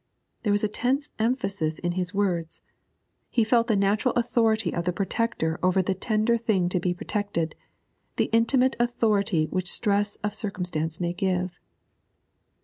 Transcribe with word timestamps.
There 0.41 0.51
was 0.51 0.63
a 0.63 0.67
tense 0.67 1.09
emphasis 1.19 1.77
in 1.77 1.91
his 1.91 2.11
words; 2.11 2.63
he 3.29 3.43
felt 3.43 3.67
the 3.67 3.75
natural 3.75 4.15
authority 4.15 4.73
of 4.73 4.85
the 4.85 4.91
protector 4.91 5.59
over 5.61 5.83
the 5.83 5.93
tender 5.93 6.39
thing 6.39 6.69
to 6.69 6.79
be 6.79 6.91
protected, 6.91 7.53
the 8.15 8.31
intimate 8.33 8.75
authority 8.79 9.45
which 9.51 9.71
stress 9.71 10.15
of 10.23 10.33
circumstance 10.33 10.99
may 10.99 11.13
give. 11.13 11.59